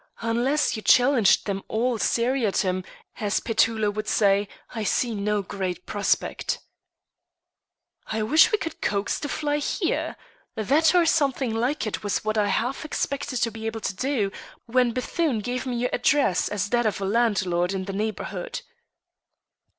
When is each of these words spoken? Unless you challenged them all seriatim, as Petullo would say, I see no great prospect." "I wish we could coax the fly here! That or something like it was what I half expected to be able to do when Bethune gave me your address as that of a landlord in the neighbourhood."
Unless 0.21 0.75
you 0.75 0.81
challenged 0.81 1.45
them 1.45 1.61
all 1.67 1.99
seriatim, 1.99 2.83
as 3.19 3.39
Petullo 3.39 3.91
would 3.91 4.07
say, 4.07 4.47
I 4.71 4.83
see 4.83 5.13
no 5.13 5.43
great 5.43 5.85
prospect." 5.85 6.57
"I 8.07 8.23
wish 8.23 8.51
we 8.51 8.57
could 8.57 8.81
coax 8.81 9.19
the 9.19 9.29
fly 9.29 9.57
here! 9.59 10.15
That 10.55 10.95
or 10.95 11.05
something 11.05 11.53
like 11.53 11.85
it 11.85 12.01
was 12.01 12.25
what 12.25 12.35
I 12.35 12.47
half 12.47 12.83
expected 12.83 13.43
to 13.43 13.51
be 13.51 13.67
able 13.67 13.81
to 13.81 13.95
do 13.95 14.31
when 14.65 14.91
Bethune 14.91 15.37
gave 15.37 15.67
me 15.67 15.75
your 15.75 15.91
address 15.93 16.47
as 16.49 16.71
that 16.71 16.87
of 16.87 16.99
a 16.99 17.05
landlord 17.05 17.71
in 17.71 17.85
the 17.85 17.93
neighbourhood." 17.93 18.63